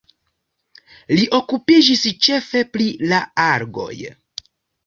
[1.19, 3.95] Li okupiĝis ĉefe pri la algoj.